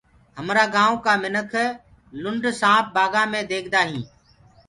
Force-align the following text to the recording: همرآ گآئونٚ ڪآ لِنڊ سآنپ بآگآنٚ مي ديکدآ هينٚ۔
همرآ 0.37 0.65
گآئونٚ 0.75 1.01
ڪآ 1.05 1.13
لِنڊ 2.23 2.43
سآنپ 2.61 2.85
بآگآنٚ 2.95 3.29
مي 3.31 3.41
ديکدآ 3.49 3.81
هينٚ۔ 3.89 4.09